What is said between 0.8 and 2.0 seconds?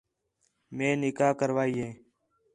نکاح کروائی ہِے